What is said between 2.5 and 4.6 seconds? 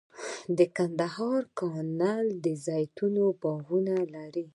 زیتون باغونه لري